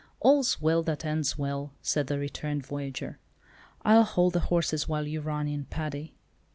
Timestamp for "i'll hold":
3.83-4.33